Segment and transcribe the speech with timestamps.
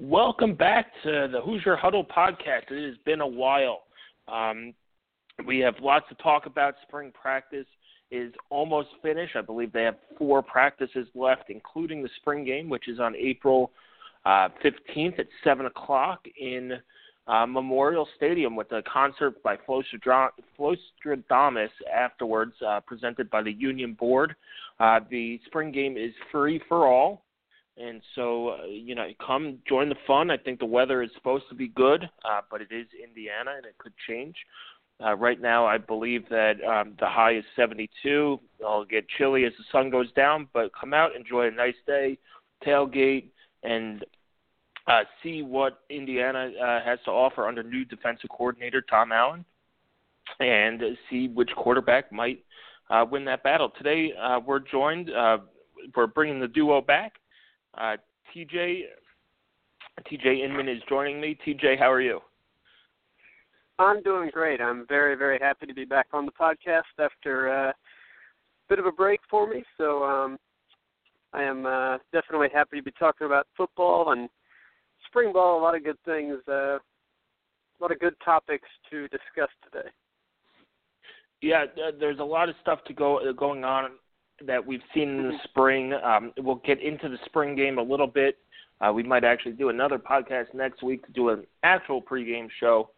[0.00, 2.68] Welcome back to the Hoosier Huddle podcast.
[2.68, 3.82] It has been a while.
[4.26, 4.74] Um,
[5.46, 6.74] we have lots to talk about.
[6.82, 7.66] Spring practice
[8.10, 9.36] is almost finished.
[9.36, 13.70] I believe they have four practices left, including the spring game, which is on April
[14.26, 16.72] uh, 15th at 7 o'clock in
[17.28, 19.56] uh, Memorial Stadium with a concert by
[20.58, 24.34] Flosstradamus afterwards, uh, presented by the Union Board.
[24.80, 27.23] Uh, the spring game is free for all.
[27.76, 30.30] And so, uh, you know, come join the fun.
[30.30, 33.66] I think the weather is supposed to be good, uh, but it is Indiana and
[33.66, 34.36] it could change.
[35.04, 38.38] Uh, right now, I believe that um, the high is 72.
[38.60, 42.16] It'll get chilly as the sun goes down, but come out, enjoy a nice day,
[42.64, 43.30] tailgate,
[43.64, 44.04] and
[44.86, 49.44] uh, see what Indiana uh, has to offer under new defensive coordinator Tom Allen,
[50.38, 52.44] and see which quarterback might
[52.88, 53.70] uh, win that battle.
[53.76, 55.10] Today, uh, we're joined.
[55.10, 55.38] Uh,
[55.96, 57.14] we're bringing the duo back.
[57.76, 57.96] Uh,
[58.34, 58.82] TJ
[60.10, 61.38] TJ Inman is joining me.
[61.46, 62.20] TJ, how are you?
[63.78, 64.60] I'm doing great.
[64.60, 67.74] I'm very, very happy to be back on the podcast after uh, a
[68.68, 69.64] bit of a break for me.
[69.76, 70.38] So um,
[71.32, 74.28] I am uh, definitely happy to be talking about football and
[75.06, 75.60] spring ball.
[75.60, 76.80] A lot of good things, uh, a
[77.80, 79.88] lot of good topics to discuss today.
[81.40, 81.64] Yeah,
[81.98, 83.90] there's a lot of stuff to go uh, going on
[84.46, 85.92] that we've seen in the spring.
[85.92, 88.38] Um, we'll get into the spring game a little bit.
[88.80, 92.90] Uh, we might actually do another podcast next week to do an actual pregame show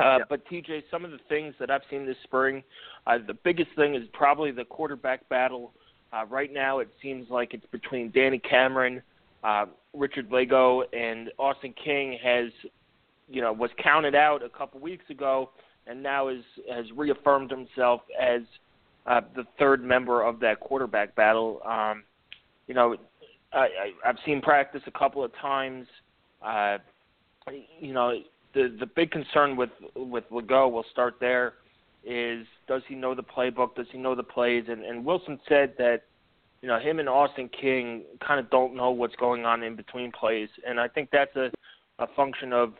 [0.00, 0.24] uh, yeah.
[0.28, 2.62] But TJ, some of the things that I've seen this spring,
[3.06, 5.72] uh, the biggest thing is probably the quarterback battle.
[6.12, 9.02] Uh, right now, it seems like it's between Danny Cameron,
[9.42, 12.18] uh, Richard Lagow, and Austin King.
[12.22, 12.50] Has
[13.28, 15.50] you know was counted out a couple weeks ago,
[15.86, 16.42] and now is
[16.72, 18.42] has reaffirmed himself as
[19.06, 21.60] uh, the third member of that quarterback battle.
[21.64, 22.04] Um,
[22.66, 22.96] you know,
[23.52, 25.86] I, I, I've seen practice a couple of times.
[26.42, 26.78] Uh,
[27.80, 28.18] you know,
[28.54, 31.54] the the big concern with with Lagow, we'll start there,
[32.04, 33.74] is does he know the playbook?
[33.74, 34.64] Does he know the plays?
[34.68, 36.02] And and Wilson said that,
[36.62, 40.12] you know, him and Austin King kind of don't know what's going on in between
[40.12, 41.50] plays, and I think that's a
[41.98, 42.74] a function of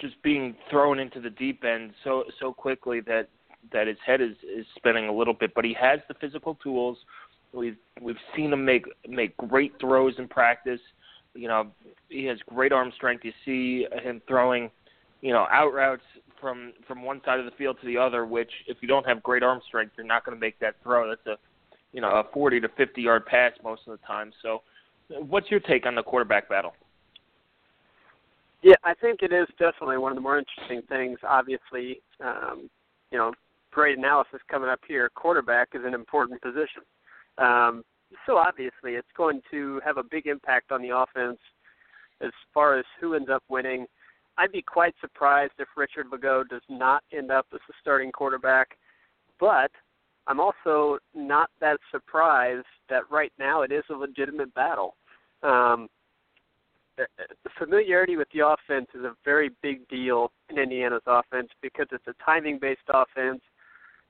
[0.00, 3.28] just being thrown into the deep end so so quickly that
[3.72, 5.52] that his head is is spinning a little bit.
[5.54, 6.98] But he has the physical tools.
[7.52, 10.80] We've we've seen him make make great throws in practice.
[11.34, 11.68] You know,
[12.08, 13.24] he has great arm strength.
[13.24, 14.70] You see him throwing
[15.22, 16.02] you know, out routes
[16.40, 19.22] from from one side of the field to the other, which if you don't have
[19.22, 21.08] great arm strength, you're not going to make that throw.
[21.08, 21.36] That's a
[21.92, 24.32] you know a 40 to 50 yard pass most of the time.
[24.42, 24.62] So,
[25.08, 26.74] what's your take on the quarterback battle?
[28.62, 31.18] Yeah, I think it is definitely one of the more interesting things.
[31.26, 32.68] Obviously, um,
[33.10, 33.32] you know,
[33.72, 35.10] great analysis coming up here.
[35.14, 36.82] Quarterback is an important position.
[37.38, 37.82] Um,
[38.26, 41.38] so obviously, it's going to have a big impact on the offense
[42.20, 43.86] as far as who ends up winning.
[44.38, 48.78] I'd be quite surprised if Richard Lagow does not end up as the starting quarterback,
[49.40, 49.70] but
[50.26, 54.94] I'm also not that surprised that right now it is a legitimate battle.
[55.42, 55.88] Um,
[57.58, 62.14] familiarity with the offense is a very big deal in Indiana's offense because it's a
[62.24, 63.40] timing based offense.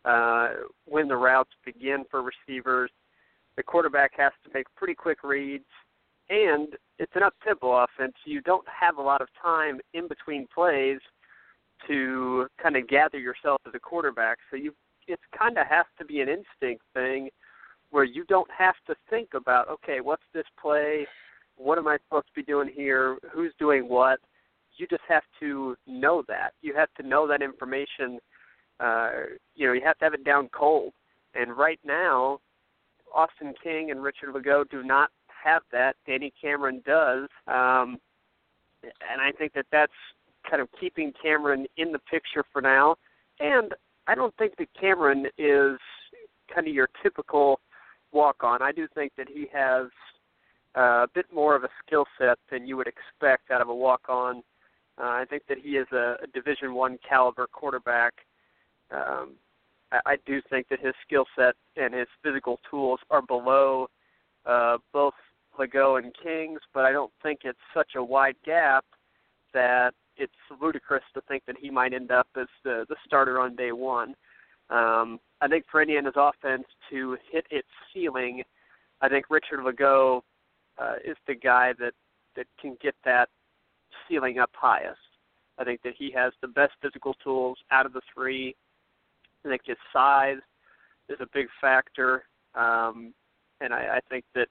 [0.05, 0.49] Uh,
[0.85, 2.91] when the routes begin for receivers,
[3.57, 5.65] the quarterback has to make pretty quick reads
[6.33, 6.69] and
[6.99, 8.15] it's an up-tempo offense.
[8.25, 10.99] You don't have a lot of time in between plays
[11.87, 14.39] to kind of gather yourself as a quarterback.
[14.51, 14.73] So you,
[15.07, 17.29] it kind of has to be an instinct thing
[17.91, 21.07] where you don't have to think about, okay, what's this play?
[21.57, 23.19] What am I supposed to be doing here?
[23.33, 24.19] Who's doing what?
[24.79, 26.53] You just have to know that.
[26.63, 28.19] You have to know that information.
[28.81, 29.11] Uh,
[29.55, 30.93] you know, you have to have it down cold.
[31.35, 32.41] And right now,
[33.15, 35.11] Austin King and Richard Lagow do not
[35.45, 35.97] have that.
[36.07, 37.99] Danny Cameron does, um,
[38.83, 39.93] and I think that that's
[40.49, 42.97] kind of keeping Cameron in the picture for now.
[43.41, 43.75] And
[44.07, 45.79] I don't think that Cameron is
[46.53, 47.61] kind of your typical
[48.13, 48.63] walk on.
[48.63, 49.87] I do think that he has
[50.77, 53.75] uh, a bit more of a skill set than you would expect out of a
[53.75, 54.43] walk on.
[54.99, 58.15] Uh, I think that he is a, a Division One caliber quarterback.
[58.93, 59.33] Um,
[59.91, 63.89] I, I do think that his skill set and his physical tools are below
[64.47, 65.15] uh, both
[65.59, 68.85] Lagow and Kings, but I don't think it's such a wide gap
[69.55, 73.57] that it's ludicrous to think that he might end up as the the starter on
[73.57, 74.15] day one.
[74.71, 78.43] Um, I think for Indiana's offense to hit its ceiling,
[79.01, 80.23] I think Richard Lagow
[80.79, 81.93] uh, is the guy that
[82.37, 83.29] that can get that
[84.09, 84.99] ceiling up highest.
[85.59, 88.55] I think that he has the best physical tools out of the three.
[89.45, 90.39] I think his size
[91.09, 92.25] is a big factor,
[92.55, 93.13] um,
[93.61, 94.49] and I, I think that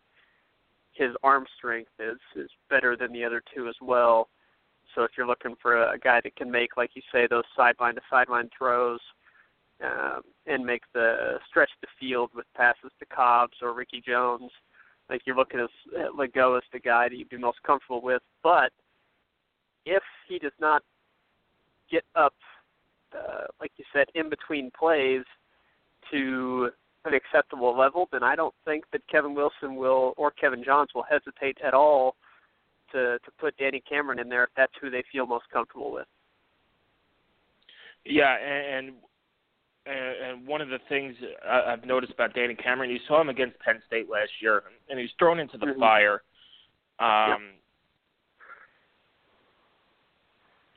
[0.94, 4.30] his arm strength is is better than the other two as well.
[4.94, 7.46] So if you're looking for a, a guy that can make, like you say, those
[7.56, 9.00] sideline to sideline throws,
[9.84, 14.52] um, and make the stretch the field with passes to Cobbs or Ricky Jones,
[15.10, 18.22] like you're looking at Lagow as the guy that you'd be most comfortable with.
[18.44, 18.72] But
[19.86, 20.84] if he does not
[21.90, 22.36] get up,
[23.16, 25.24] uh, like you said, in between plays
[26.12, 26.70] to
[27.06, 31.06] an acceptable level, then I don't think that Kevin Wilson will or Kevin Johns will
[31.10, 32.16] hesitate at all
[32.92, 36.08] to to put Danny Cameron in there if that's who they feel most comfortable with.
[38.06, 38.94] Yeah, and
[39.86, 41.16] and one of the things
[41.48, 45.10] I've noticed about Danny Cameron, you saw him against Penn State last year, and he's
[45.18, 45.80] thrown into the mm-hmm.
[45.80, 46.22] fire.
[47.00, 47.42] Um.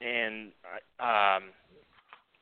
[0.00, 0.52] And
[1.00, 1.44] um,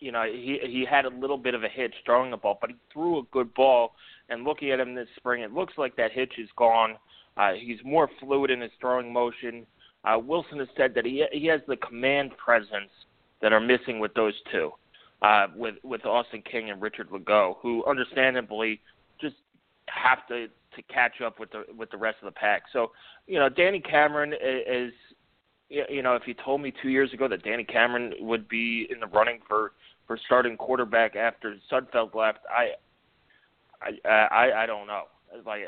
[0.03, 2.71] you know he he had a little bit of a hitch throwing the ball, but
[2.71, 3.93] he threw a good ball.
[4.29, 6.97] And looking at him this spring, it looks like that hitch is gone.
[7.37, 9.67] Uh, he's more fluid in his throwing motion.
[10.05, 12.91] Uh, Wilson has said that he he has the command presence
[13.41, 14.73] that are missing with those two
[15.23, 18.81] uh, with with Austin King and Richard Lagow, who understandably
[19.21, 19.37] just
[19.87, 22.63] have to to catch up with the with the rest of the pack.
[22.73, 22.93] So,
[23.27, 24.93] you know, Danny Cameron is,
[25.69, 29.01] you know, if you told me two years ago that Danny Cameron would be in
[29.01, 29.73] the running for
[30.07, 32.73] for starting quarterback after Sudfeld left, I
[33.83, 35.05] I I, I don't know.
[35.47, 35.63] Like,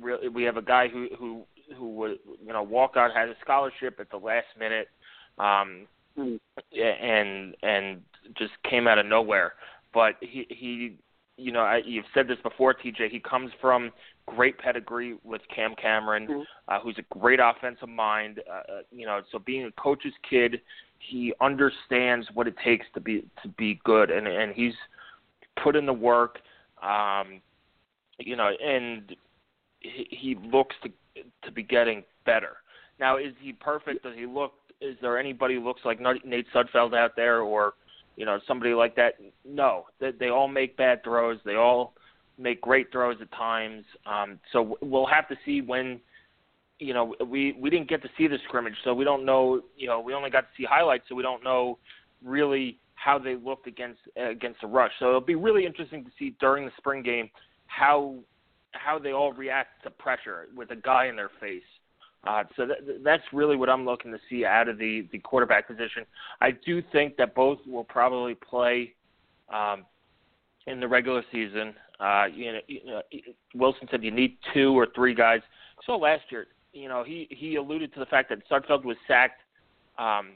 [0.00, 1.44] really, we have a guy who who
[1.76, 4.88] who would you know walk out had a scholarship at the last minute.
[5.38, 5.86] Um,
[6.16, 8.02] and and
[8.36, 9.54] just came out of nowhere.
[9.92, 10.96] But he he
[11.36, 13.10] you know I, you've said this before, TJ.
[13.10, 13.90] He comes from
[14.26, 16.42] great pedigree with Cam Cameron, mm-hmm.
[16.68, 18.40] uh, who's a great offensive mind.
[18.48, 20.60] Uh, uh, you know, so being a coach's kid,
[21.00, 24.74] he understands what it takes to be to be good, and and he's
[25.62, 26.38] put in the work.
[26.82, 27.40] Um,
[28.18, 29.16] you know, and
[29.80, 32.58] he, he looks to to be getting better.
[32.98, 34.04] Now, is he perfect?
[34.04, 37.74] Does he look is there anybody who looks like Nate Sudfeld out there or
[38.16, 39.14] you know somebody like that?
[39.44, 41.38] No, they, they all make bad throws.
[41.44, 41.94] They all
[42.38, 43.84] make great throws at times.
[44.06, 46.00] Um, so we'll have to see when.
[46.80, 49.60] You know, we we didn't get to see the scrimmage, so we don't know.
[49.76, 51.78] You know, we only got to see highlights, so we don't know
[52.24, 54.92] really how they looked against uh, against the rush.
[54.98, 57.30] So it'll be really interesting to see during the spring game
[57.66, 58.16] how
[58.72, 61.62] how they all react to pressure with a guy in their face.
[62.26, 65.66] Uh, so th- that's really what I'm looking to see out of the, the quarterback
[65.66, 66.04] position.
[66.40, 68.94] I do think that both will probably play
[69.52, 69.86] um,
[70.66, 71.74] in the regular season.
[71.98, 73.02] Uh, you, know, you know,
[73.54, 75.40] Wilson said you need two or three guys.
[75.86, 79.40] So last year, you know, he he alluded to the fact that Sudfeld was sacked
[79.98, 80.32] um,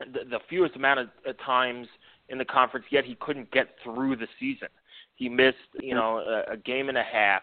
[0.00, 1.86] the, the fewest amount of uh, times
[2.28, 4.68] in the conference, yet he couldn't get through the season.
[5.16, 7.42] He missed, you know, a, a game and a half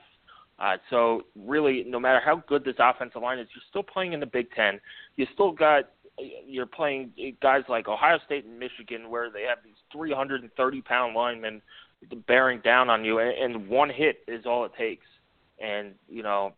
[0.62, 4.20] uh, so really, no matter how good this offensive line is, you're still playing in
[4.20, 4.80] the Big Ten.
[5.16, 5.90] You still got
[6.46, 11.64] you're playing guys like Ohio State and Michigan, where they have these 330 pound linemen
[12.28, 15.08] bearing down on you, and one hit is all it takes.
[15.60, 16.54] And you know,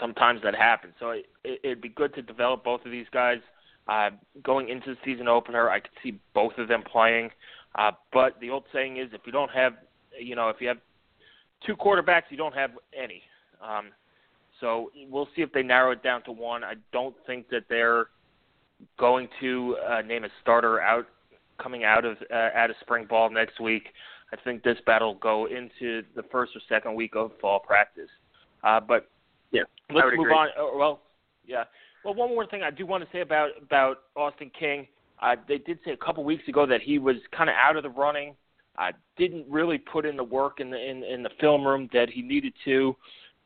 [0.00, 0.94] sometimes that happens.
[1.00, 3.38] So it, it'd be good to develop both of these guys.
[3.86, 4.10] Uh,
[4.42, 7.30] going into the season opener, I could see both of them playing.
[7.74, 9.74] Uh, but the old saying is, if you don't have,
[10.18, 10.78] you know, if you have
[11.66, 13.22] two quarterbacks, you don't have any.
[13.62, 13.86] Um,
[14.60, 16.64] so we'll see if they narrow it down to one.
[16.64, 18.06] I don't think that they're
[18.98, 21.06] going to uh, name a starter out
[21.58, 23.88] coming out of uh, out of spring ball next week.
[24.32, 28.10] I think this battle will go into the first or second week of fall practice.
[28.62, 29.10] Uh, but
[29.54, 29.62] yeah,
[29.94, 30.34] let's move agree.
[30.34, 30.48] on.
[30.58, 31.00] Uh, well,
[31.46, 31.64] yeah.
[32.04, 34.86] Well, one more thing I do want to say about about Austin King.
[35.22, 37.82] Uh, they did say a couple weeks ago that he was kind of out of
[37.82, 38.34] the running
[38.78, 42.10] uh, didn't really put in the work in the in, in the film room that
[42.10, 42.94] he needed to.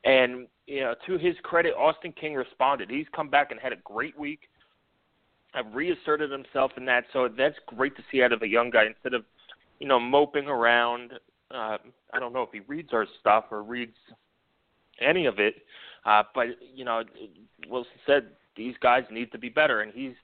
[0.04, 2.90] And you know, to his credit, Austin King responded.
[2.90, 4.40] He's come back and had a great week.
[5.52, 8.84] Have reasserted himself in that, so that's great to see out of a young guy
[8.86, 9.24] instead of
[9.78, 11.12] you know, moping around.
[11.50, 11.78] Uh,
[12.12, 13.96] I don't know if he reads our stuff or reads
[15.00, 15.54] any of it,
[16.08, 17.02] uh, but you know,
[17.68, 20.14] Wilson said these guys need to be better, and he's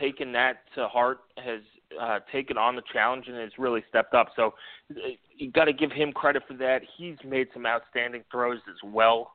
[0.00, 1.20] taken that to heart.
[1.36, 1.60] Has
[2.00, 4.28] uh, taken on the challenge and has really stepped up.
[4.34, 4.54] So
[4.90, 6.82] uh, you got to give him credit for that.
[6.96, 9.32] He's made some outstanding throws as well.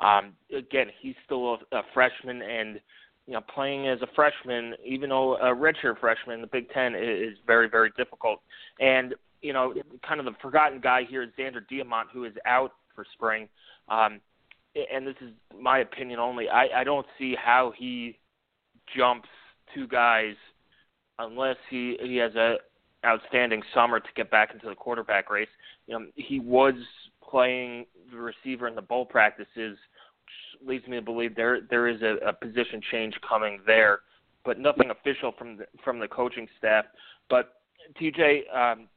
[0.00, 2.80] Um, again, he's still a, a freshman, and
[3.28, 6.96] you know, playing as a freshman, even though a redshirt freshman in the Big Ten
[6.96, 8.40] is very, very difficult.
[8.80, 9.72] And you know,
[10.06, 13.48] kind of the forgotten guy here is Zander Diamont, who is out for spring.
[13.88, 14.20] Um,
[14.74, 16.48] and this is my opinion only.
[16.48, 18.18] I, I don't see how he
[18.96, 19.28] jumps
[19.74, 20.34] two guys
[21.18, 22.56] unless he he has a
[23.04, 25.48] outstanding summer to get back into the quarterback race.
[25.86, 26.74] You know, he was
[27.22, 32.00] playing the receiver in the bowl practices, which leads me to believe there there is
[32.02, 34.00] a, a position change coming there,
[34.44, 36.86] but nothing official from the, from the coaching staff.
[37.30, 37.52] But
[38.00, 38.88] TJ, um,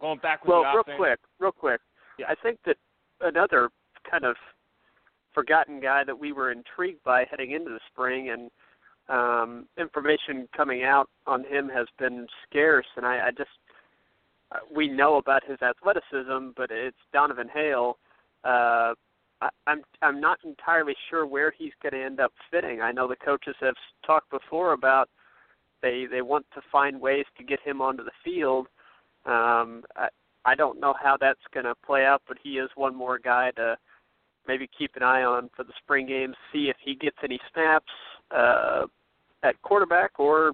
[0.00, 1.80] going back with well, real offense, quick, real quick.
[2.18, 2.26] Yeah.
[2.28, 2.76] I think that
[3.20, 3.70] another
[4.10, 4.36] kind of
[5.40, 8.50] forgotten guy that we were intrigued by heading into the spring and
[9.08, 13.50] um, information coming out on him has been scarce, and I, I just
[14.52, 17.96] uh, we know about his athleticism, but it's Donovan Hale.
[18.44, 18.92] Uh,
[19.66, 22.82] I'm I'm not entirely sure where he's going to end up fitting.
[22.82, 23.74] I know the coaches have
[24.06, 25.08] talked before about
[25.80, 28.66] they they want to find ways to get him onto the field.
[29.24, 30.08] Um, I,
[30.44, 33.50] I don't know how that's going to play out, but he is one more guy
[33.56, 33.78] to
[34.48, 37.92] maybe keep an eye on for the spring games, see if he gets any snaps.
[38.30, 38.86] Uh,
[39.42, 40.52] at quarterback or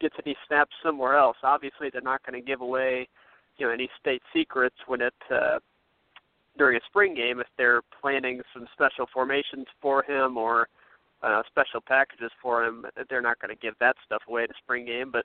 [0.00, 1.36] gets any snaps somewhere else.
[1.42, 3.08] Obviously, they're not going to give away,
[3.56, 5.58] you know, any state secrets when it uh,
[6.56, 10.68] during a spring game if they're planning some special formations for him or
[11.22, 12.84] uh, special packages for him.
[13.08, 15.24] They're not going to give that stuff away at a spring game, but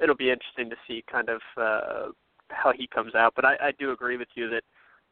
[0.00, 2.12] it'll be interesting to see kind of uh,
[2.48, 3.34] how he comes out.
[3.34, 4.64] But I, I do agree with you that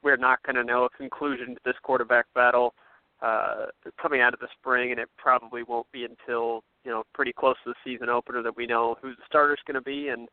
[0.03, 2.75] we're not going to know a conclusion to this quarterback battle
[3.23, 3.67] uh,
[4.01, 7.57] coming out of the spring, and it probably won't be until you know pretty close
[7.65, 10.29] to the season opener that we know who the starter's going to be, and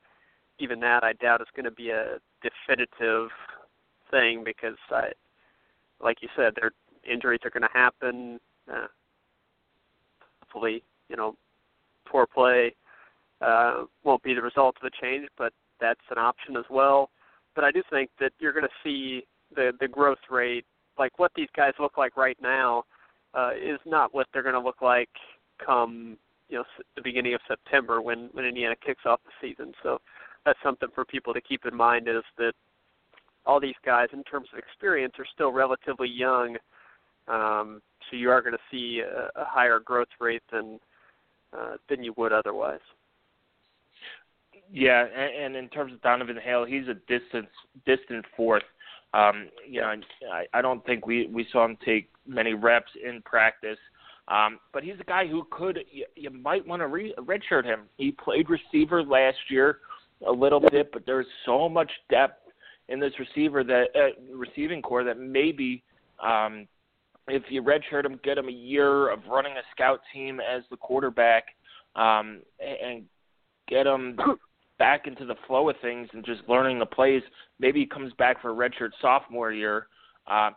[0.60, 3.30] even that I doubt is going to be a definitive
[4.10, 5.10] thing because I,
[6.02, 6.72] like you said, their
[7.10, 8.40] injuries are going to happen.
[8.72, 8.88] Uh,
[10.42, 11.36] hopefully, you know,
[12.06, 12.74] poor play
[13.42, 17.10] uh, won't be the result of the change, but that's an option as well.
[17.56, 20.66] But I do think that you're going to see the the growth rate,
[20.98, 22.84] like what these guys look like right now,
[23.34, 25.10] uh, is not what they're going to look like
[25.66, 26.18] come
[26.50, 26.63] you know
[26.96, 29.74] the beginning of September when when Indiana kicks off the season.
[29.84, 30.00] So
[30.46, 32.54] that's something for people to keep in mind is that
[33.46, 36.58] all these guys in terms of experience are still relatively young.
[37.27, 40.80] Um, so you are going to see a, a higher growth rate than
[41.58, 42.80] uh, than you would otherwise.
[44.72, 47.48] Yeah, and, and in terms of Donovan Hale, he's a distant
[47.86, 48.63] distant fourth.
[49.14, 49.94] Um, you know,
[50.32, 53.78] I, I don't think we we saw him take many reps in practice.
[54.28, 57.82] Um, but he's a guy who could you, you might want to re- redshirt him.
[57.98, 59.80] He played receiver last year
[60.28, 62.42] a little bit, but there's so much depth
[62.90, 65.84] in this receiver that uh, receiving core that maybe
[66.22, 66.68] um,
[67.28, 70.78] if you redshirt him, get him a year of running a scout team as the
[70.78, 71.46] quarterback,
[71.96, 73.04] um, and
[73.68, 74.18] get him
[74.79, 77.24] back into the flow of things and just learning the plays.
[77.60, 79.88] Maybe he comes back for a redshirt sophomore year.
[80.27, 80.51] Uh,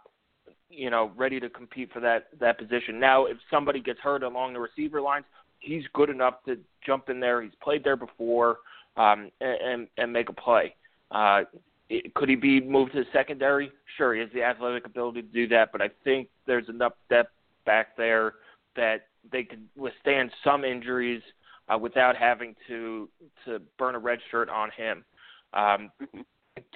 [0.68, 3.00] you know, ready to compete for that that position.
[3.00, 5.24] Now, if somebody gets hurt along the receiver lines,
[5.58, 7.42] he's good enough to jump in there.
[7.42, 8.58] He's played there before
[8.96, 10.74] um, and and make a play.
[11.10, 11.42] Uh,
[11.88, 13.72] it, could he be moved to the secondary?
[13.96, 17.32] Sure, he has the athletic ability to do that, but I think there's enough depth
[17.66, 18.34] back there
[18.76, 21.22] that they could withstand some injuries
[21.72, 23.08] uh, without having to
[23.44, 25.04] to burn a red shirt on him.
[25.52, 25.90] Um,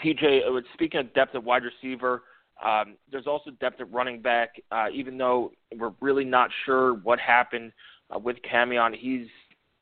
[0.04, 2.22] TJ, uh, speaking of depth at wide receiver,
[2.64, 4.50] um, there's also depth at running back.
[4.70, 7.72] Uh, even though we're really not sure what happened
[8.14, 9.26] uh, with Camion, he's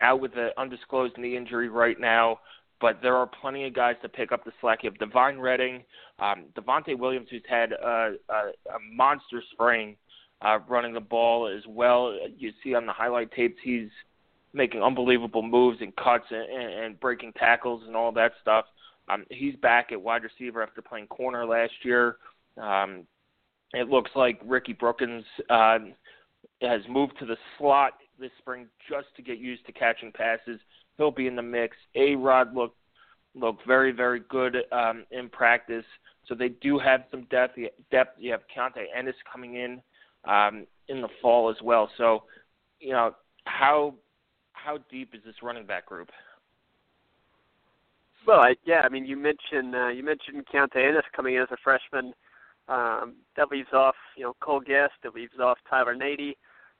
[0.01, 2.39] out with an undisclosed knee injury right now.
[2.81, 4.83] But there are plenty of guys to pick up the slack.
[4.83, 5.85] You have Devine Redding,
[6.19, 9.97] um, Devonte Williams, who's had a, a, a monster spring
[10.45, 12.13] uh, running the ball as well.
[12.37, 13.89] You see on the highlight tapes, he's
[14.55, 18.67] making unbelievable moves and cuts and, and, breaking tackles and all that stuff.
[19.09, 22.17] Um, he's back at wide receiver after playing corner last year.
[22.61, 23.07] Um,
[23.73, 25.79] it looks like Ricky Brookins uh,
[26.61, 30.61] has moved to the slot this spring just to get used to catching passes.
[30.97, 31.77] He'll be in the mix.
[31.95, 32.77] A Rod looked
[33.35, 35.85] looked very very good um, in practice,
[36.27, 37.59] so they do have some depth.
[37.91, 38.17] Depth.
[38.19, 39.83] You have Keontae Ennis coming in
[40.25, 41.91] um, in the fall as well.
[41.97, 42.25] So,
[42.79, 43.95] you know how
[44.65, 46.09] how deep is this running back group?
[48.27, 51.49] Well, I, yeah, I mean, you mentioned uh, you mentioned Keontae Ennis coming in as
[51.51, 52.13] a freshman.
[52.69, 54.93] Um, that leaves off, you know, Cole Gest.
[55.03, 56.37] That leaves off Tyler Natee,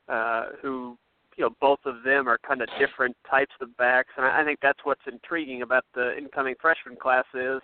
[0.07, 0.97] uh, who,
[1.35, 4.45] you know, both of them are kind of different types of backs, and I, I
[4.45, 7.61] think that's what's intriguing about the incoming freshman class is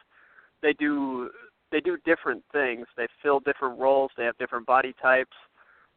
[0.61, 1.29] they do
[1.71, 2.87] they do different things.
[2.97, 4.11] They fill different roles.
[4.17, 5.35] They have different body types.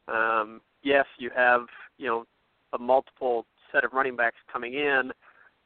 [0.06, 1.62] Um, yes, you have
[1.98, 2.24] you know
[2.72, 5.10] a multiple set of running backs coming in,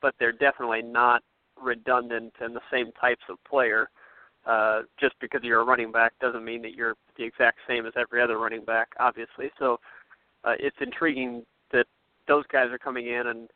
[0.00, 1.22] but they're definitely not
[1.60, 3.88] redundant and the same types of player.
[4.46, 7.92] Uh, just because you're a running back doesn't mean that you're the exact same as
[7.96, 9.50] every other running back, obviously.
[9.58, 9.80] So
[10.44, 11.86] uh, it's intriguing that
[12.28, 13.50] those guys are coming in, and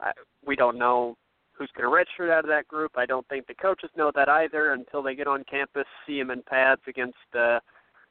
[0.00, 0.10] I,
[0.44, 1.16] we don't know
[1.52, 2.92] who's going to redshirt out of that group.
[2.96, 6.30] I don't think the coaches know that either until they get on campus, see him
[6.32, 7.60] in pads against, uh,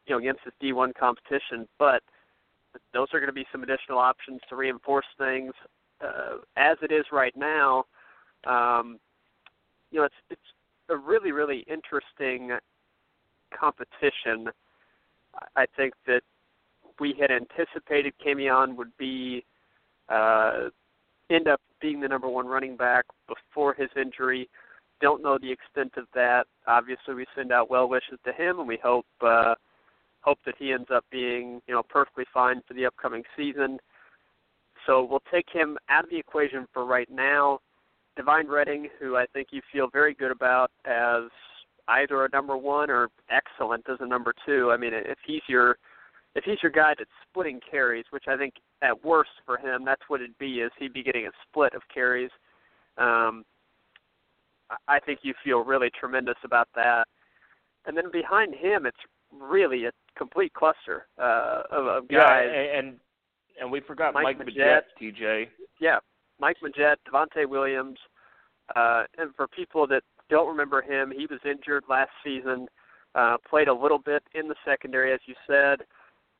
[0.05, 1.67] you know, against this D1 competition.
[1.77, 2.03] But
[2.93, 5.53] those are going to be some additional options to reinforce things.
[6.01, 7.85] Uh, as it is right now,
[8.45, 8.99] um,
[9.91, 10.41] you know, it's it's
[10.89, 12.51] a really really interesting
[13.57, 14.49] competition.
[15.55, 16.21] I think that
[16.99, 19.45] we had anticipated Camion would be
[20.09, 20.69] uh,
[21.29, 24.49] end up being the number one running back before his injury.
[25.01, 26.45] Don't know the extent of that.
[26.67, 29.55] Obviously, we send out well wishes to him, and we hope uh,
[30.23, 33.79] hope that he ends up being you know perfectly fine for the upcoming season.
[34.85, 37.59] So we'll take him out of the equation for right now.
[38.15, 41.23] Devine Redding, who I think you feel very good about as
[41.87, 44.71] either a number one or excellent as a number two.
[44.71, 45.77] I mean, if he's your
[46.35, 50.01] if he's your guy that's splitting carries, which I think at worst for him, that's
[50.07, 52.31] what it'd be, is he'd be getting a split of carries.
[52.97, 53.45] Um,
[54.87, 57.07] I think you feel really tremendous about that.
[57.85, 58.97] And then behind him, it's
[59.39, 62.49] really a complete cluster uh, of, of guys.
[62.51, 62.99] Yeah, and
[63.59, 65.47] and we forgot Mike, Mike Majette, TJ.
[65.79, 65.99] Yeah,
[66.39, 67.97] Mike Majette, Devonte Williams,
[68.75, 72.67] uh, and for people that don't remember him, he was injured last season.
[73.15, 75.85] Uh, played a little bit in the secondary, as you said.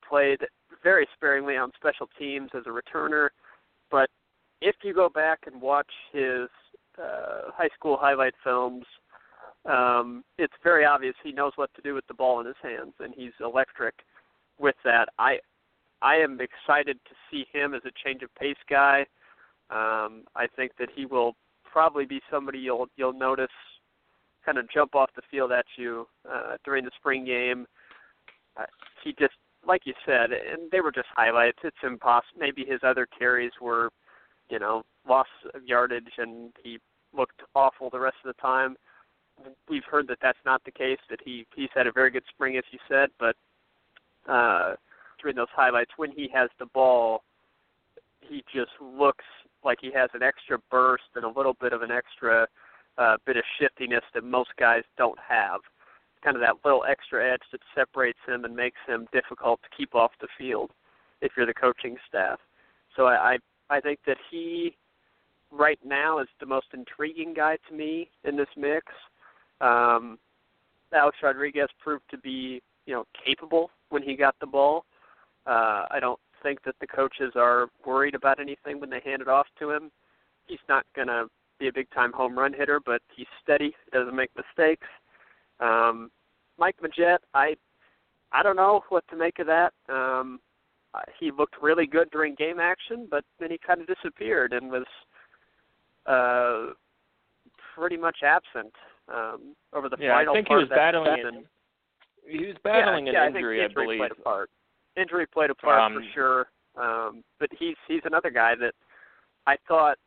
[0.08, 0.40] Played
[0.84, 3.30] very sparingly on special teams as a returner,
[3.92, 4.10] but
[4.62, 6.48] if you go back and watch his
[6.98, 8.86] uh, high school highlight films,
[9.66, 12.94] um, it's very obvious he knows what to do with the ball in his hands,
[13.00, 13.96] and he's electric
[14.60, 15.10] with that.
[15.18, 15.38] I
[16.02, 19.06] I am excited to see him as a change of pace guy.
[19.70, 23.48] Um, I think that he will probably be somebody you'll you'll notice
[24.46, 27.66] kind of jump off the field at you uh, during the spring game.
[28.58, 28.66] Uh,
[29.04, 29.34] he just,
[29.66, 31.60] like you said, and they were just highlights.
[31.64, 32.40] It's impossible.
[32.40, 33.90] Maybe his other carries were,
[34.50, 36.78] you know, loss of yardage, and he
[37.16, 38.76] looked awful the rest of the time.
[39.70, 41.00] We've heard that that's not the case.
[41.10, 43.36] That he he's had a very good spring, as you said, but
[44.28, 44.76] uh,
[45.22, 47.24] during those highlights, when he has the ball,
[48.22, 49.26] he just looks
[49.64, 52.48] like he has an extra burst and a little bit of an extra
[52.98, 55.62] uh, bit of shiftiness that most guys don't have.
[56.24, 59.94] Kind of that little extra edge that separates him and makes him difficult to keep
[59.94, 60.72] off the field
[61.22, 62.40] if you're the coaching staff.
[62.96, 63.34] So I
[63.70, 64.76] I, I think that he
[65.52, 68.86] right now is the most intriguing guy to me in this mix.
[69.64, 70.20] Um,
[70.94, 74.86] Alex Rodriguez proved to be you know capable when he got the ball.
[75.48, 79.28] Uh, I don't think that the coaches are worried about anything when they hand it
[79.28, 79.92] off to him.
[80.46, 81.28] He's not going to
[81.60, 84.88] be a big time home run hitter, but he's steady, doesn't make mistakes.
[85.60, 86.12] Um,
[86.60, 87.56] Mike Majette, I
[88.32, 89.74] I don't know what to make of that.
[89.88, 90.40] Um,
[91.20, 94.86] he looked really good during game action, but then he kind of disappeared and was
[96.06, 96.74] uh,
[97.76, 98.74] pretty much absent
[99.12, 101.16] um, over the yeah, final I think part he was battling.
[101.18, 101.36] season.
[101.36, 101.46] An,
[102.40, 104.00] he was battling yeah, an yeah, injury, I, injury believe.
[104.00, 104.50] Played a part.
[104.96, 106.48] Injury played a part Um, for sure.
[106.76, 108.74] Um, but he's he's another guy that
[109.46, 109.98] I thought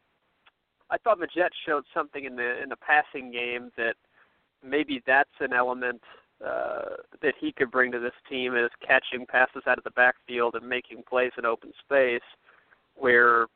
[0.91, 3.95] I thought Majette showed something in the in the passing game that
[4.65, 6.01] maybe that's an element
[6.45, 10.55] uh, that he could bring to this team is catching passes out of the backfield
[10.55, 12.21] and making plays in open space
[12.95, 13.47] where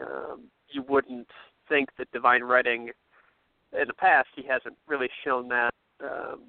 [0.00, 1.28] um, you wouldn't
[1.68, 2.90] think that Devine Redding
[3.72, 6.40] in the past he hasn't really shown that um,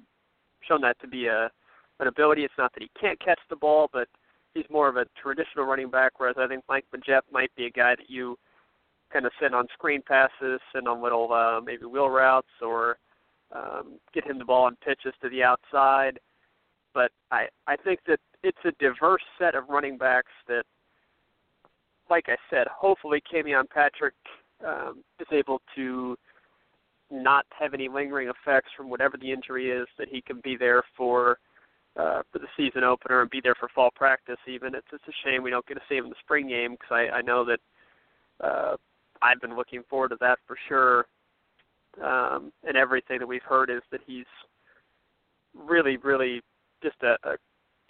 [0.66, 1.50] shown that to be a
[2.00, 2.44] an ability.
[2.44, 4.08] It's not that he can't catch the ball, but
[4.54, 6.12] he's more of a traditional running back.
[6.18, 8.36] Whereas I think Mike Majette might be a guy that you
[9.12, 12.96] kind of send on screen passes, send on little uh, maybe wheel routes, or
[13.54, 16.18] um, get him the ball on pitches to the outside.
[16.94, 20.64] But I I think that it's a diverse set of running backs that,
[22.10, 24.14] like I said, hopefully Camion Patrick
[24.66, 26.16] um, is able to
[27.12, 29.86] not have any lingering effects from whatever the injury is.
[29.98, 31.38] That he can be there for
[31.96, 34.38] uh, for the season opener and be there for fall practice.
[34.48, 36.72] Even it's it's a shame we don't get to see him in the spring game
[36.72, 37.60] because I I know that
[38.42, 38.76] uh,
[39.22, 41.06] I've been looking forward to that for sure.
[42.02, 44.26] um, and everything that we've heard is that he's
[45.54, 46.40] really, really
[46.82, 47.36] just a, a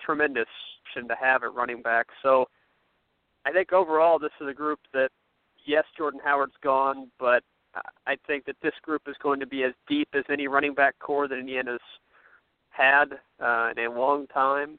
[0.04, 0.48] tremendous
[0.94, 2.06] to have at running back.
[2.22, 2.46] So
[3.46, 5.08] I think overall this is a group that
[5.64, 7.42] yes, Jordan Howard's gone, but
[8.06, 10.98] I think that this group is going to be as deep as any running back
[10.98, 11.80] core that Indiana's
[12.70, 14.78] had uh, in a long time,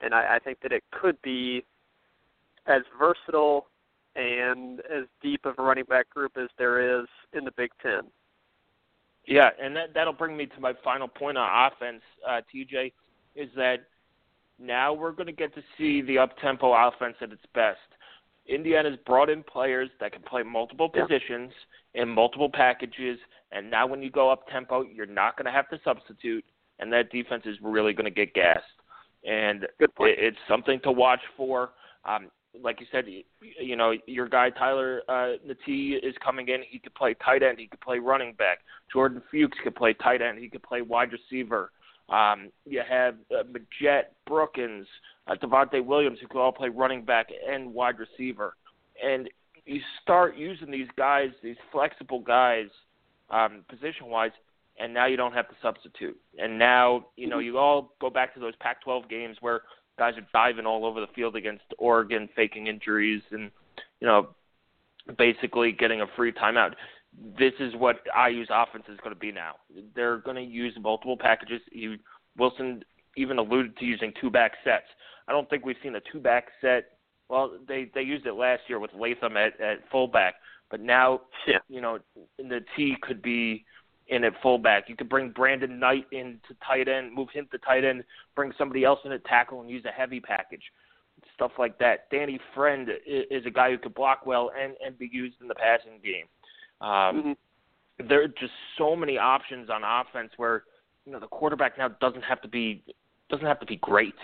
[0.00, 1.64] and I, I think that it could be
[2.66, 3.66] as versatile
[4.16, 8.02] and as deep of a running back group as there is in the Big Ten.
[9.26, 12.92] Yeah, and that that'll bring me to my final point on offense, uh, TJ,
[13.36, 13.84] is that
[14.58, 17.78] now we're going to get to see the up tempo offense at its best.
[18.46, 21.52] Indiana's brought in players that can play multiple positions
[21.94, 22.02] yeah.
[22.02, 23.18] in multiple packages,
[23.52, 26.44] and now when you go up tempo, you're not going to have to substitute,
[26.78, 28.64] and that defense is really going to get gassed.
[29.24, 31.70] And it, it's something to watch for.
[32.04, 33.04] Um, like you said,
[33.60, 36.62] you know your guy Tyler uh, Natee is coming in.
[36.68, 37.58] He could play tight end.
[37.58, 38.58] He could play running back.
[38.92, 40.38] Jordan Fuchs could play tight end.
[40.38, 41.70] He could play wide receiver.
[42.08, 44.86] Um, you have uh, Majette, Brookins,
[45.30, 48.56] uh, Devonte Williams, who could all play running back and wide receiver.
[49.02, 49.28] And
[49.64, 52.66] you start using these guys, these flexible guys,
[53.30, 54.32] um, position wise,
[54.78, 56.18] and now you don't have to substitute.
[56.38, 59.62] And now, you know, you all go back to those Pac 12 games where
[59.98, 63.50] guys are diving all over the field against Oregon, faking injuries, and,
[64.00, 64.30] you know,
[65.18, 66.74] basically getting a free timeout
[67.38, 69.56] this is what IU's offense is going to be now.
[69.94, 71.60] They're going to use multiple packages.
[71.72, 71.96] You,
[72.38, 72.84] Wilson
[73.16, 74.86] even alluded to using two back sets.
[75.28, 76.92] I don't think we've seen a two back set.
[77.28, 80.34] Well, they they used it last year with Latham at at fullback,
[80.70, 81.58] but now yeah.
[81.68, 81.98] you know
[82.38, 83.64] the T could be
[84.08, 84.88] in at fullback.
[84.88, 88.04] You could bring Brandon Knight into tight end, move him to tight end,
[88.34, 90.62] bring somebody else in at tackle, and use a heavy package.
[91.34, 92.10] Stuff like that.
[92.10, 95.54] Danny Friend is a guy who could block well and and be used in the
[95.54, 96.26] passing game.
[96.80, 97.36] Um,
[97.98, 98.08] mm-hmm.
[98.08, 100.64] There are just so many options on offense where
[101.04, 102.82] you know the quarterback now doesn't have to be
[103.28, 104.14] doesn't have to be great,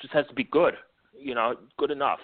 [0.00, 0.74] just has to be good.
[1.18, 2.20] You know, good enough,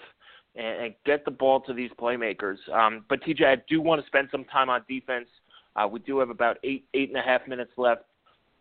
[0.55, 2.57] and, and get the ball to these playmakers.
[2.73, 5.27] Um, but TJ, I do want to spend some time on defense.
[5.75, 8.03] Uh, we do have about eight eight and a half minutes left.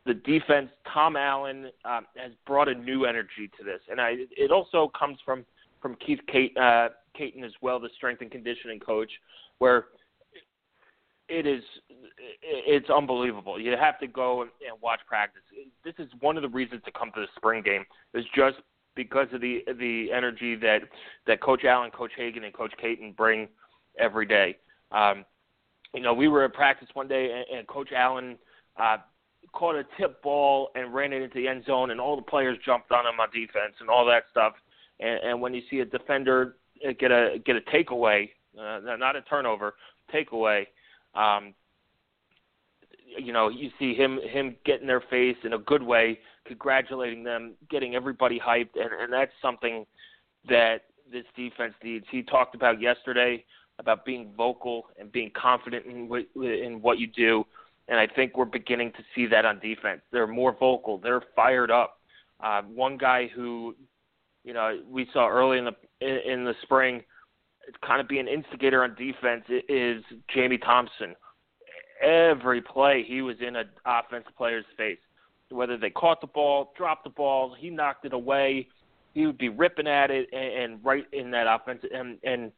[0.06, 4.50] The defense, Tom Allen um, has brought a new energy to this, and I, it
[4.50, 5.44] also comes from
[5.80, 9.10] from Keith Kate, uh, Caton as well, the strength and conditioning coach,
[9.58, 9.86] where
[11.28, 11.62] it is
[12.42, 13.60] it's unbelievable.
[13.60, 14.50] You have to go and
[14.82, 15.42] watch practice.
[15.84, 18.56] This is one of the reasons to come to the spring game is just
[18.94, 20.82] because of the the energy that
[21.26, 23.48] that Coach Allen, Coach Hagen, and Coach Caton bring
[23.98, 24.56] every day.
[24.92, 25.24] Um,
[25.94, 28.36] you know, we were at practice one day, and, and Coach Allen
[28.76, 28.96] uh,
[29.52, 32.58] caught a tip ball and ran it into the end zone, and all the players
[32.64, 34.54] jumped on him on defense and all that stuff.
[35.00, 36.56] And, and when you see a defender
[36.98, 39.74] get a get a takeaway, uh, not a turnover,
[40.12, 40.66] takeaway,
[41.14, 41.54] um,
[43.18, 47.24] you know, you see him him get in their face in a good way, congratulating
[47.24, 49.86] them, getting everybody hyped, and, and that's something
[50.48, 52.04] that this defense needs.
[52.10, 53.44] He talked about yesterday
[53.78, 57.44] about being vocal and being confident in what, in what you do,
[57.88, 60.00] and I think we're beginning to see that on defense.
[60.12, 60.98] They're more vocal.
[60.98, 61.98] They're fired up.
[62.42, 63.74] Uh, one guy who,
[64.44, 67.02] you know, we saw early in the in, in the spring
[67.86, 70.02] kind of be an instigator on defense is
[70.34, 71.14] Jamie Thompson.
[72.04, 74.98] Every play he was in an offensive player's face.
[75.50, 78.68] Whether they caught the ball, dropped the ball, he knocked it away.
[79.14, 81.82] He would be ripping at it and, and right in that offense.
[81.92, 82.52] And, and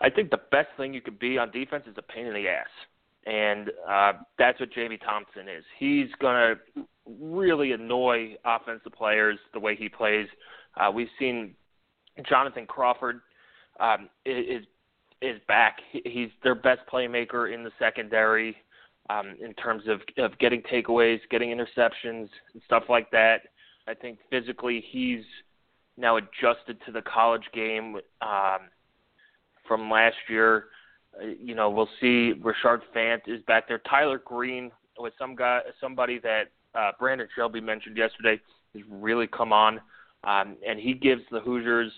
[0.00, 2.48] I think the best thing you could be on defense is a pain in the
[2.48, 2.66] ass.
[3.26, 5.64] And uh, that's what Jamie Thompson is.
[5.78, 6.54] He's to
[7.20, 10.28] really annoy offensive players the way he plays.
[10.76, 11.54] Uh, we've seen
[12.28, 13.20] Jonathan Crawford
[13.80, 14.64] um, is
[15.22, 15.78] is back.
[15.92, 18.56] He's their best playmaker in the secondary
[19.10, 23.42] um, in terms of of getting takeaways, getting interceptions, and stuff like that.
[23.88, 25.24] I think physically he's
[25.96, 28.68] now adjusted to the college game um,
[29.66, 30.66] from last year.
[31.18, 32.34] Uh, you know, we'll see.
[32.40, 33.80] Rashard Fant is back there.
[33.88, 38.40] Tyler Green was some guy, somebody that uh, Brandon Shelby mentioned yesterday,
[38.74, 39.80] has really come on,
[40.24, 41.92] um, and he gives the Hoosiers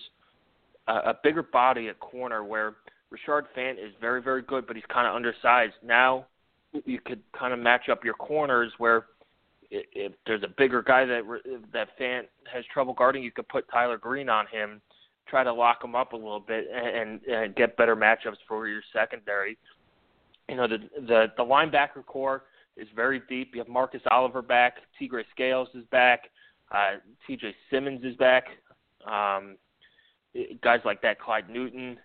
[0.87, 2.75] a, a bigger body at corner where
[3.13, 5.73] Rashard Fant is very, very good, but he's kind of undersized.
[5.83, 6.25] Now
[6.85, 9.05] you could kind of match up your corners where
[9.71, 11.21] if, there's a bigger guy that
[11.73, 14.81] that Fant has trouble guarding, you could put Tyler Green on him,
[15.27, 18.81] try to lock him up a little bit, and, and get better matchups for your
[18.93, 19.57] secondary.
[20.47, 22.43] You know the the the linebacker core
[22.77, 23.51] is very deep.
[23.53, 26.29] You have Marcus Oliver back, Tegray Scales is back,
[26.71, 27.53] uh, T.J.
[27.69, 28.45] Simmons is back.
[29.05, 29.57] Um,
[30.63, 31.97] guys like that, Clyde Newton,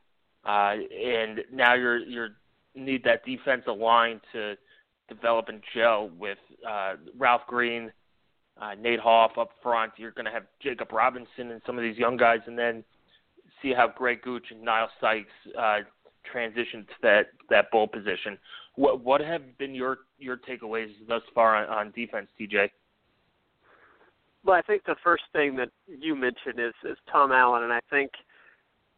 [0.47, 2.31] uh, and now you're you're
[2.75, 4.57] need that defensive line to
[5.09, 7.93] develop and gel with uh, Ralph Green,
[8.61, 9.93] uh, Nate Hoff up front.
[9.97, 12.85] You're going to have Jacob Robinson and some of these young guys, and then
[13.63, 15.29] see how Greg Gooch and Nile Sykes
[15.59, 15.79] uh,
[16.31, 18.39] transition to that that bull position.
[18.77, 22.71] What what have been your your takeaways thus far on, on defense, TJ?
[24.45, 27.81] Well, I think the first thing that you mentioned is is Tom Allen, and I
[27.91, 28.11] think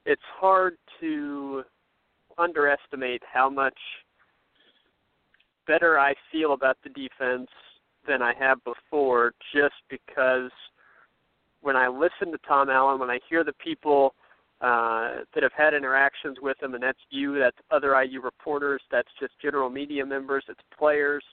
[0.07, 1.63] it's hard to
[2.39, 3.77] underestimate how much
[5.67, 7.49] better I feel about the defense
[8.07, 10.51] than I have before, just because
[11.61, 14.15] when I listen to Tom Allen, when I hear the people
[14.61, 19.09] uh, that have had interactions with him, and that's you, that's other IU reporters, that's
[19.21, 21.25] just general media members, it's players.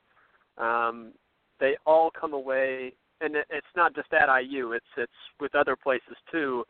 [0.58, 1.14] Um,
[1.60, 6.18] they all come away and it's not just at IU; it's it's with other places
[6.32, 6.64] too.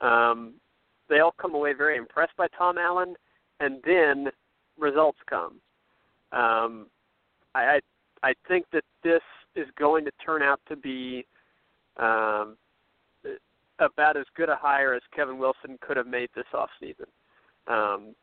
[0.00, 0.54] Um,
[1.08, 3.14] they all come away very impressed by Tom Allen,
[3.60, 4.28] and then
[4.78, 5.60] results come.
[6.32, 6.86] Um,
[7.54, 7.80] I
[8.22, 9.22] I think that this
[9.54, 11.24] is going to turn out to be
[11.98, 12.56] um,
[13.78, 17.06] about as good a hire as Kevin Wilson could have made this off season.
[17.68, 18.14] Um,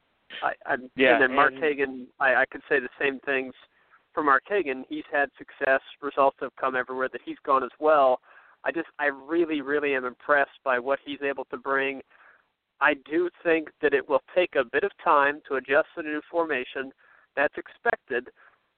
[0.42, 3.54] I, I, yeah, and then Mark and, Hagen, I, I could say the same things
[4.14, 5.82] for Mark Hagen, he's had success.
[6.02, 8.20] Results have come everywhere that he's gone as well.
[8.64, 12.02] I just, I really, really am impressed by what he's able to bring.
[12.84, 16.10] I do think that it will take a bit of time to adjust to the
[16.10, 16.92] new formation.
[17.34, 18.28] That's expected.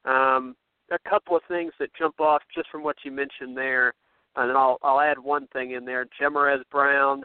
[0.05, 0.55] Um,
[0.91, 3.95] a couple of things that jump off just from what you mentioned there,
[4.35, 6.05] and then I'll I'll add one thing in there.
[6.21, 7.23] Jemarez Brown,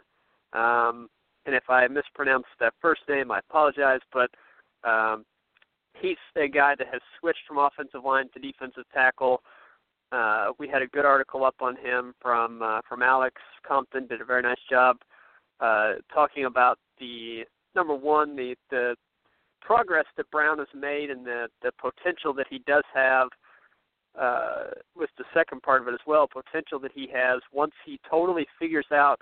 [0.53, 1.07] um,
[1.45, 3.99] and if I mispronounced that first name, I apologize.
[4.11, 4.31] But
[4.83, 5.23] um,
[6.01, 9.43] he's a guy that has switched from offensive line to defensive tackle.
[10.11, 13.35] Uh, we had a good article up on him from uh, from Alex
[13.67, 14.07] Compton.
[14.07, 14.97] Did a very nice job
[15.61, 17.43] uh, talking about the
[17.75, 18.95] number one the the
[19.61, 23.29] progress that Brown has made and the the potential that he does have.
[24.19, 27.97] Uh, with the second part of it as well, potential that he has once he
[28.09, 29.21] totally figures out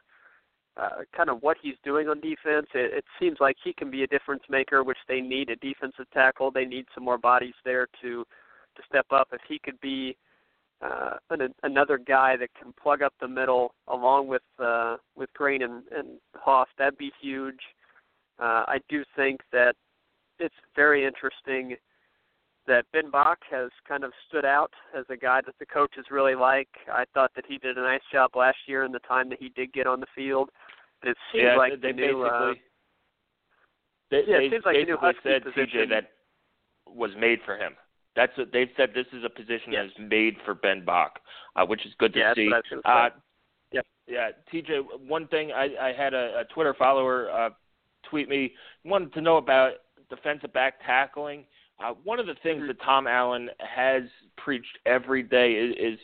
[0.77, 2.67] uh, kind of what he's doing on defense.
[2.73, 6.05] It, it seems like he can be a difference maker, which they need a defensive
[6.13, 6.51] tackle.
[6.51, 8.25] They need some more bodies there to
[8.75, 9.27] to step up.
[9.31, 10.15] If he could be
[10.81, 15.61] uh, an, another guy that can plug up the middle along with uh, with Green
[15.61, 17.59] and, and Hoff, that'd be huge.
[18.39, 19.75] Uh, I do think that
[20.39, 21.75] it's very interesting
[22.67, 26.35] that Ben Bach has kind of stood out as a guy that the coaches really
[26.35, 26.69] like.
[26.91, 29.49] I thought that he did a nice job last year in the time that he
[29.49, 30.49] did get on the field.
[31.03, 32.61] It seems yeah, like they the new, uh, basically
[34.11, 35.79] they, yeah, they it seems like the new Husky said position.
[35.81, 36.11] TJ that
[36.87, 37.73] was made for him.
[38.19, 38.89] That's what they've said.
[38.93, 39.89] This is a position Yes.
[39.95, 41.19] that is made for Ben Bach,
[41.55, 42.47] uh, which is good to yeah, that's see.
[42.47, 42.91] what I was going to say.
[42.91, 43.19] Uh,
[43.71, 43.85] Yep.
[44.07, 45.07] Yeah, TJ.
[45.07, 47.51] One thing I, I had a, a Twitter follower uh,
[48.09, 48.53] tweet me
[48.83, 49.73] wanted to know about
[50.09, 51.45] defensive back tackling.
[51.79, 52.67] Uh, one of the things Mhm.
[52.67, 54.03] that Tom Allen has
[54.37, 55.99] preached every day is, is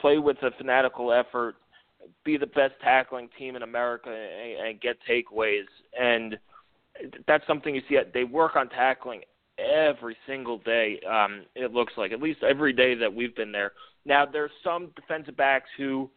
[0.00, 1.56] play with a fanatical effort,
[2.22, 5.64] be the best tackling team in America, and, and get takeaways.
[5.98, 6.38] And
[7.26, 7.98] that's something you see.
[8.12, 9.22] They work on tackling
[9.60, 11.00] every single day.
[11.08, 13.72] Um, it looks like at least every day that we've been there.
[14.04, 16.10] Now there's some defensive backs who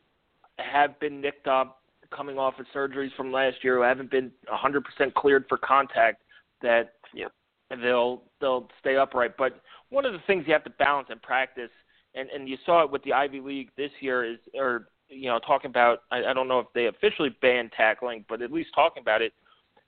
[0.60, 1.82] have been nicked up
[2.16, 6.22] coming off of surgeries from last year who haven't been 100% cleared for contact
[6.62, 7.28] that Yeah.
[7.70, 9.36] they'll they'll stay upright.
[9.38, 11.72] But one of the things you have to balance in practice,
[12.16, 15.40] and and you saw it with the Ivy League this year, is or you know
[15.40, 19.02] talking about I, I don't know if they officially banned tackling, but at least talking
[19.02, 19.34] about it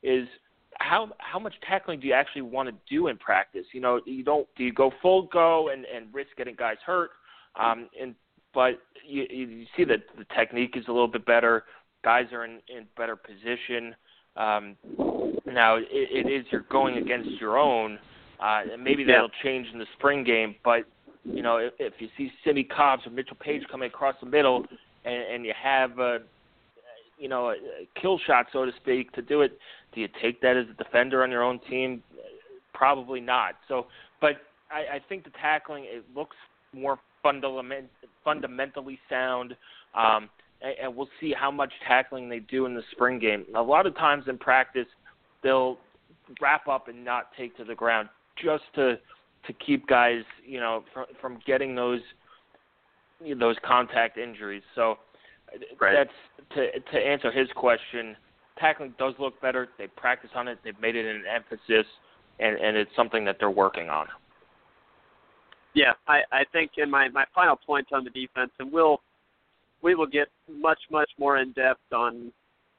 [0.03, 0.27] is
[0.85, 3.65] how how much tackling do you actually want to do in practice?
[3.73, 7.11] You know, you don't do you go full go and and risk getting guys hurt,
[7.59, 8.15] um, and
[8.53, 11.63] but you you see that the technique is a little bit better.
[12.03, 13.95] Guys are in in better position.
[14.37, 14.75] Um,
[15.45, 17.97] now it, it is you're going against your own,
[18.39, 20.55] uh, and maybe that'll change in the spring game.
[20.63, 20.83] But
[21.23, 24.65] you know, if, if you see Sidney Cobbs or Mitchell Paige coming across the middle,
[25.03, 26.19] and, and you have a
[27.17, 27.55] you know a,
[27.99, 29.57] kill shot, so to speak, to do it,
[29.93, 32.03] do you take that as a defender on your own team?
[32.73, 33.55] Probably not.
[33.67, 33.87] So,
[34.19, 36.35] but I, I think the tackling it looks
[36.73, 37.89] more fundament,
[38.23, 39.55] fundamentally sound.
[39.95, 40.29] Um,
[40.61, 43.45] and, and we'll see how much tackling they do in the spring game.
[43.55, 44.87] A lot of times in practice,
[45.43, 45.77] they'll
[46.41, 48.09] wrap up and not take to the ground
[48.43, 48.97] just to
[49.47, 52.01] to keep guys, you know, from from getting those
[53.39, 54.63] those contact injuries.
[54.73, 54.97] So
[55.79, 55.93] Right.
[55.93, 58.15] that's to to answer his question.
[58.59, 59.69] Tackling does look better.
[59.77, 60.59] They practice on it.
[60.63, 61.85] They've made it an emphasis,
[62.39, 64.07] and and it's something that they're working on.
[65.73, 69.01] Yeah, I, I think in my, my final point on the defense, and we'll
[69.81, 72.31] we will get much much more in depth on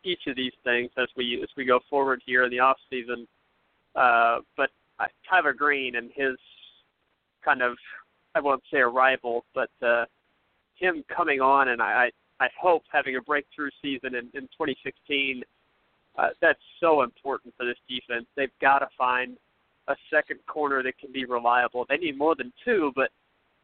[0.02, 3.28] each of these things as we as we go forward here in the off season.
[3.94, 6.36] Uh, but uh, Tyler Green and his
[7.44, 7.76] kind of
[8.34, 10.06] I won't say a rival, but uh,
[10.76, 15.42] him coming on, and I I hope having a breakthrough season in, in 2016.
[16.18, 18.26] Uh, that's so important for this defense.
[18.36, 19.36] They've got to find
[19.88, 21.86] a second corner that can be reliable.
[21.88, 23.10] They need more than two, but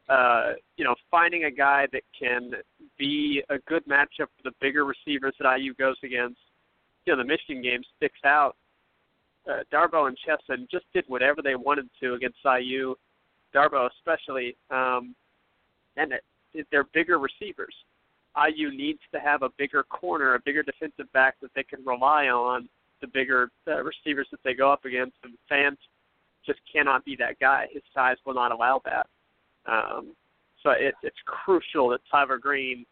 [0.09, 2.51] uh, you know, finding a guy that can
[2.97, 6.39] be a good matchup for the bigger receivers that IU goes against.
[7.05, 8.55] You know, the Michigan game sticks out.
[9.49, 12.95] Uh, Darboh and Chesson just did whatever they wanted to against IU.
[13.55, 15.15] Darboh especially, um,
[15.95, 17.73] and it, they're bigger receivers.
[18.37, 22.27] IU needs to have a bigger corner, a bigger defensive back that they can rely
[22.27, 22.67] on.
[23.01, 25.77] The bigger uh, receivers that they go up against, and Fant
[26.45, 27.67] just cannot be that guy.
[27.71, 29.07] His size will not allow that.
[29.65, 30.15] Um,
[30.61, 32.85] so it, it's crucial that Tyler Green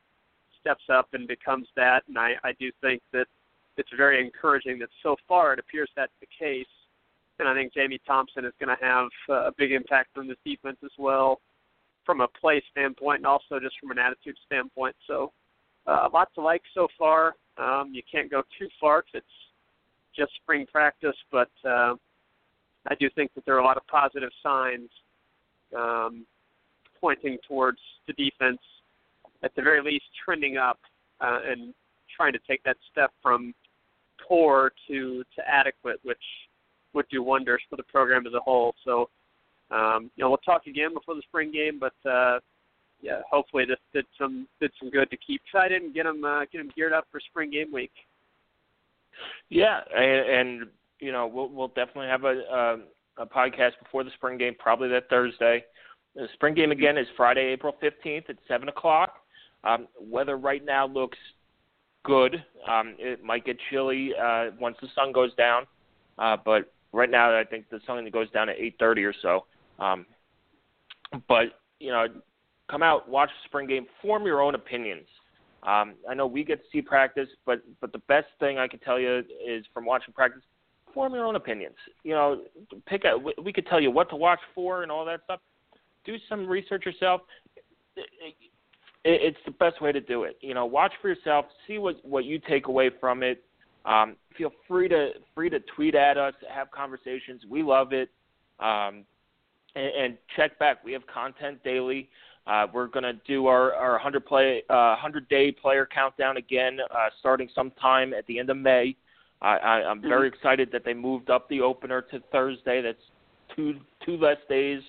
[0.60, 2.04] steps up and becomes that.
[2.08, 3.26] And I, I do think that
[3.78, 6.66] it's very encouraging that so far it appears that's the case.
[7.40, 10.38] And I think Jamie Thompson is going to have uh, a big impact on this
[10.46, 11.40] defense as well,
[12.06, 14.96] from a play standpoint and also just from an attitude standpoint.
[15.08, 15.32] So
[15.88, 17.36] uh, lots to like so far.
[17.58, 21.96] Um, you can't go too far because it's just spring practice, but uh,
[22.88, 24.90] I do think that there are a lot of positive signs
[25.78, 26.26] um,
[27.00, 28.60] pointing towards the defense,
[29.44, 30.80] at the very least, trending up
[31.20, 31.74] uh, and
[32.16, 33.54] trying to take that step from
[34.28, 36.22] poor to to adequate, which
[36.94, 38.76] would do wonders for the program as a whole.
[38.84, 39.10] So,
[39.72, 42.40] um, you know, we'll talk again before the spring game, but uh,
[43.02, 46.42] yeah, hopefully this did some did some good to keep excited and get them uh,
[46.52, 47.92] get them geared up for spring game week.
[49.50, 52.78] Yeah, and, and you know we'll we'll definitely have a, a
[53.18, 55.64] a podcast before the spring game, probably that Thursday.
[56.16, 59.16] The spring game again is Friday, April 15th at 7 o'clock.
[59.64, 61.18] Um, weather right now looks
[62.04, 62.44] good.
[62.68, 65.66] Um, it might get chilly uh, once the sun goes down,
[66.18, 69.46] uh, but right now I think the sun goes down at 8:30 or so.
[69.82, 70.06] Um,
[71.28, 72.08] but you know,
[72.70, 75.08] come out, watch the spring game, form your own opinions.
[75.64, 78.80] Um, I know we get to see practice, but but the best thing I can
[78.80, 80.42] tell you is from watching practice,
[80.94, 81.76] form your own opinions.
[82.04, 82.42] You know,
[82.86, 83.18] pick a.
[83.42, 85.42] We could tell you what to watch for and all that stuff
[86.06, 87.22] do some research yourself.
[89.04, 90.38] It's the best way to do it.
[90.42, 93.44] You know, watch for yourself, see what what you take away from it.
[93.86, 97.42] Um, feel free to free to tweet at us, have conversations.
[97.50, 98.10] We love it.
[98.60, 99.06] Um,
[99.76, 100.84] and, and check back.
[100.84, 102.10] We have content daily.
[102.48, 106.80] Uh, we're going to do our, our 100 play uh, 100 day player countdown again,
[106.90, 108.96] uh, starting sometime at the end of May.
[109.42, 110.36] I, I, I'm very mm-hmm.
[110.36, 112.82] excited that they moved up the opener to Thursday.
[112.82, 113.02] That's
[113.56, 114.82] two two less days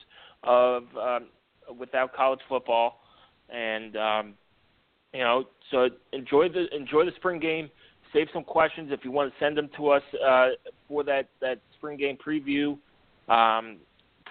[0.44, 1.26] of um,
[1.78, 3.00] without college football,
[3.50, 4.34] and um,
[5.12, 7.70] you know, so enjoy the enjoy the spring game.
[8.12, 10.48] Save some questions if you want to send them to us uh,
[10.88, 12.78] for that that spring game preview.
[13.28, 13.78] Um,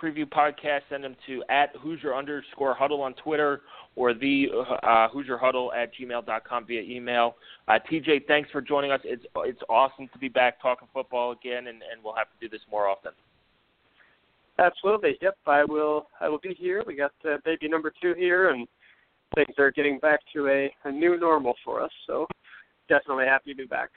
[0.02, 3.62] preview podcast, send them to at Hoosier underscore huddle on Twitter
[3.96, 4.48] or the
[4.84, 7.36] uh, Hoosier Huddle at gmail.com via email.
[7.68, 9.02] Uh, TJ, thanks for joining us.
[9.04, 12.50] It's it's awesome to be back talking football again, and, and we'll have to do
[12.50, 13.12] this more often.
[14.60, 15.18] Absolutely.
[15.22, 16.08] Yep, I will.
[16.20, 16.84] I will be here.
[16.86, 18.68] We got uh, baby number two here, and
[19.36, 21.92] things are getting back to a, a new normal for us.
[22.08, 22.28] So
[22.90, 23.90] definitely happy to be back.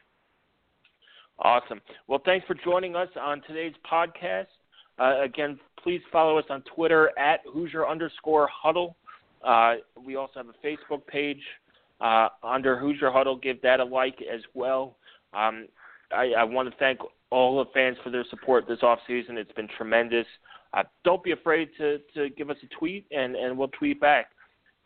[1.41, 1.81] Awesome.
[2.07, 4.47] Well, thanks for joining us on today's podcast.
[4.99, 8.97] Uh, again, please follow us on Twitter at Hoosier underscore Huddle.
[9.43, 11.43] Uh, we also have a Facebook page
[12.01, 13.37] uh, under Hoosier Huddle.
[13.37, 14.97] Give that a like as well.
[15.33, 15.67] Um,
[16.13, 19.37] I, I want to thank all the fans for their support this off season.
[19.37, 20.27] It's been tremendous.
[20.73, 24.31] Uh, don't be afraid to, to give us a tweet, and, and we'll tweet back.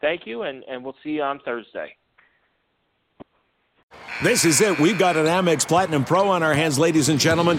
[0.01, 1.95] Thank you, and, and we'll see you on Thursday.
[4.23, 4.79] This is it.
[4.79, 7.59] We've got an Amex Platinum Pro on our hands, ladies and gentlemen.